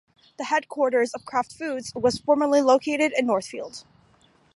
[0.39, 3.83] The headquarters of Kraft Foods was formerly located in Northfield.